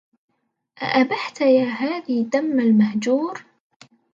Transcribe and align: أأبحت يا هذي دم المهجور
أأبحت 0.81 1.41
يا 1.41 1.63
هذي 1.65 2.23
دم 2.23 2.59
المهجور 2.59 3.43